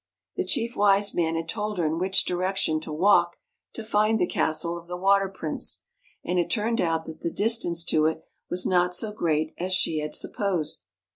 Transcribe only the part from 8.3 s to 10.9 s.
was not so great as she had supposed.